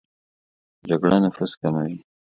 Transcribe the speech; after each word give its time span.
جګړه 0.89 1.17
نفوس 1.23 1.51
کموي 1.61 1.95